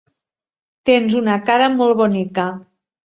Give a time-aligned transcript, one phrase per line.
[0.89, 2.47] Tens una cara molt bonica.